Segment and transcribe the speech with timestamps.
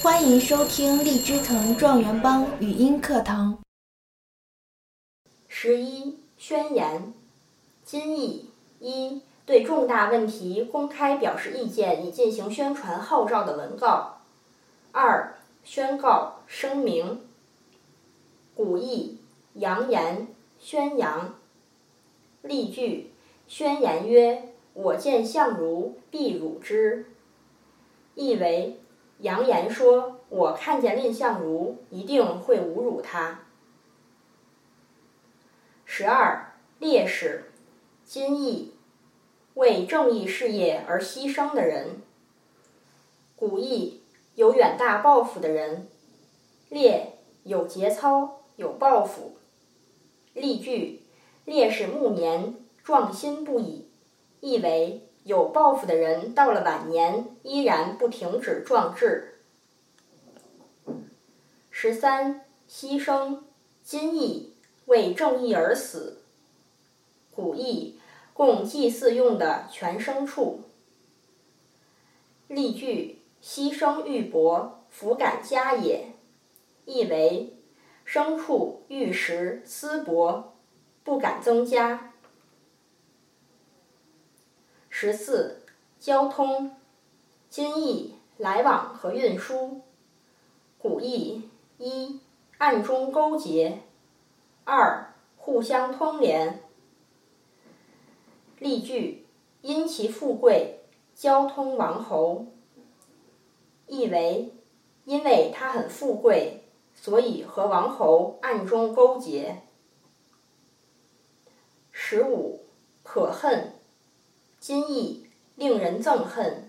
[0.00, 3.58] 欢迎收听荔枝藤状元帮语音课堂。
[5.48, 7.12] 十一宣言：
[7.82, 8.48] 今义
[8.78, 14.20] 一对重大问题公开表示意见以进行宣传号召的文告；
[14.92, 15.34] 二
[15.64, 17.22] 宣告声明。
[18.54, 19.18] 古义
[19.54, 20.28] 扬言
[20.60, 21.34] 宣扬。
[22.42, 23.10] 例句：
[23.48, 27.06] 宣言曰：“我见相如，必辱之。”
[28.14, 28.78] 意为。
[29.18, 33.40] 扬言说：“我看见蔺相如，一定会侮辱他。”
[35.84, 37.50] 十二烈士，
[38.04, 38.74] 今义，
[39.54, 42.02] 为正义事业而牺牲的人。
[43.34, 44.02] 古义
[44.36, 45.88] 有远大抱负的人，
[46.68, 49.36] 烈有节操有抱负。
[50.34, 51.02] 例句：
[51.44, 53.88] 烈士暮年，壮心不已。
[54.40, 55.07] 意为。
[55.28, 59.40] 有抱负的人到了晚年依然不停止壮志。
[61.70, 63.40] 十三，牺牲，
[63.82, 64.54] 今义
[64.86, 66.22] 为正义而死。
[67.30, 68.00] 古义
[68.32, 70.62] 供祭祀用的全牲畜。
[72.46, 76.06] 例句：牺牲玉帛，弗敢加也。
[76.86, 77.54] 意为
[78.06, 80.44] 牲畜玉石丝帛，
[81.04, 82.07] 不敢增加。
[85.00, 85.62] 十四，
[86.00, 86.74] 交通，
[87.48, 89.82] 今义来往和运输。
[90.76, 92.18] 古义一，
[92.58, 93.74] 暗中勾结；
[94.64, 96.64] 二，互相通联。
[98.58, 99.24] 例句：
[99.60, 100.80] 因其富贵，
[101.14, 102.46] 交通王侯。
[103.86, 104.52] 意为
[105.04, 106.64] 因为他很富贵，
[106.96, 109.62] 所以和王侯暗中勾结。
[111.92, 112.64] 十五，
[113.04, 113.77] 可恨。
[114.60, 116.68] 今义令人憎恨，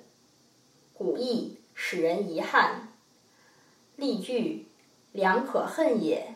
[0.94, 2.94] 古义使人遗憾。
[3.96, 4.68] 例句：
[5.12, 6.36] 良可恨也，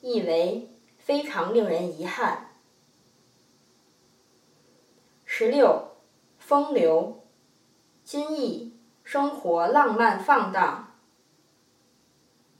[0.00, 2.50] 意为非常令人遗憾。
[5.24, 5.92] 十六，
[6.38, 7.22] 风流，
[8.02, 10.94] 今义生活浪漫放荡。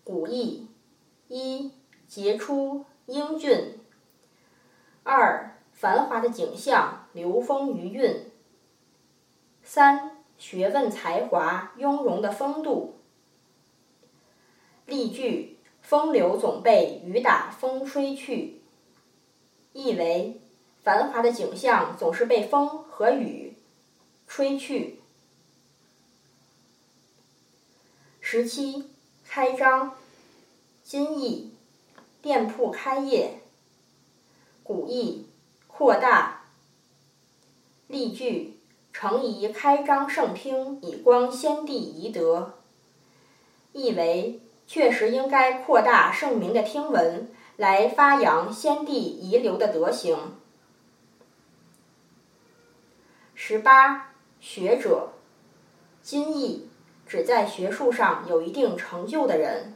[0.04, 0.68] 古义
[1.26, 1.72] 一
[2.06, 3.80] 杰出英俊，
[5.02, 5.51] 二。
[5.82, 8.30] 繁华的景象，流风余韵。
[9.64, 13.00] 三学问才华，雍容的风度。
[14.86, 18.62] 例句：风流总被雨打风吹去。
[19.72, 20.40] 意为
[20.84, 23.56] 繁华的景象总是被风和雨
[24.28, 25.00] 吹去。
[28.20, 28.88] 十七
[29.26, 29.96] 开张，
[30.84, 31.52] 今义
[32.20, 33.40] 店铺开业。
[34.62, 35.26] 古义。
[35.74, 36.42] 扩大。
[37.88, 38.58] 例句：
[38.92, 42.58] 诚宜开张圣听，以光先帝遗德。
[43.72, 50.36] 意为确实应该扩大圣明的听闻，来发扬先帝遗留的德行。
[53.34, 55.14] 十八学者，
[56.02, 56.68] 今义
[57.06, 59.74] 指在学术上有一定成就的人。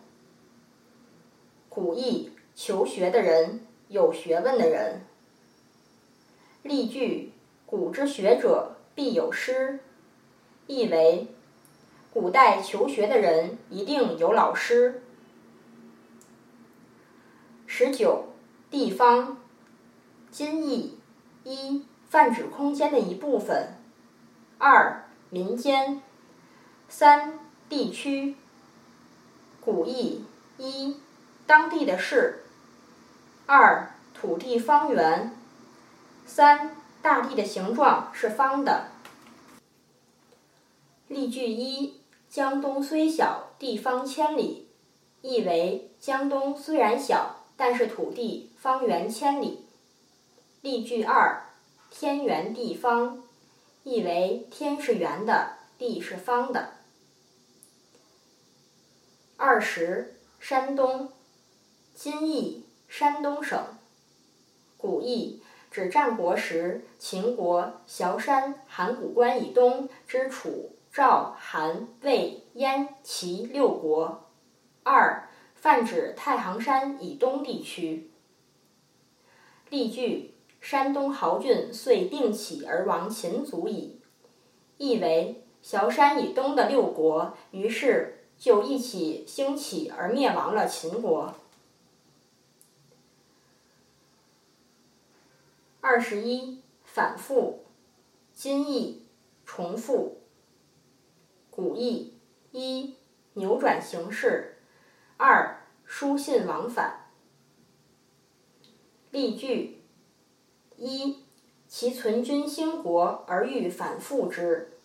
[1.71, 5.01] 古义求学的人，有学问的人。
[6.67, 7.33] 例句：
[7.65, 9.81] 古之学者必有师，
[10.67, 11.29] 意为
[12.13, 15.03] 古代求学的人一定有老师。
[17.67, 18.27] 十九，
[18.71, 19.39] 地方，
[20.31, 20.99] 今义
[21.45, 23.75] 一泛指空间的一部分；
[24.59, 26.01] 二民间；
[26.89, 27.39] 三
[27.69, 28.35] 地区。
[29.61, 30.25] 古义
[30.59, 30.97] 一
[31.47, 32.41] 当地的事；
[33.47, 35.33] 二土地方圆。
[36.27, 38.89] 三，大地的形状是方的。
[41.09, 44.69] 例句一：江东虽小，地方千里。
[45.23, 49.65] 意为江东虽然小，但是土地方圆千里。
[50.61, 51.47] 例句二：
[51.91, 53.23] 天圆地方。
[53.85, 56.73] 意为天是圆的，地是方的。
[59.37, 61.13] 二十，山东，
[61.95, 63.65] 今义山东省。
[64.77, 65.41] 古义。
[65.77, 74.31] 指战国时秦国崤山函谷关以东之楚、赵、韩、魏、燕、齐六国。
[74.85, 78.11] 二，泛指太行山以东地区。
[79.69, 80.33] 例句：
[80.63, 84.01] 山东豪俊遂并起而亡秦族矣。
[84.79, 91.35] 意为崤山以东的六国于是就一起兴起而灭亡了秦国。
[95.97, 97.65] 二十一，反复，
[98.35, 99.07] 今义
[99.47, 100.19] 重复。
[101.51, 102.19] 古义
[102.51, 102.97] 一，
[103.33, 104.59] 扭转形势；
[105.17, 107.07] 二、书信往返。
[109.11, 109.81] 例句：
[110.77, 111.25] 一、
[111.67, 114.77] 其存军兴国而欲反复之，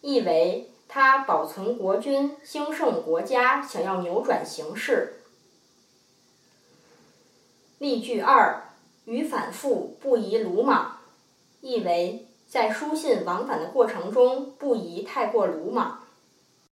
[0.00, 5.20] 意为他保存国君，兴盛国家，想要扭转形势。
[7.76, 8.65] 例句二：
[9.06, 10.98] 与反复不宜鲁莽，
[11.60, 16.05] 意为在书信往返的过程中不宜太过鲁莽。